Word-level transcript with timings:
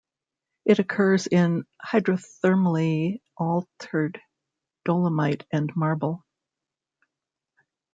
It 0.65 0.79
occurs 0.79 1.27
in 1.27 1.67
hydrothermally 1.85 3.21
altered 3.37 4.19
dolomite 4.83 5.45
and 5.51 5.71
marble. 5.75 6.25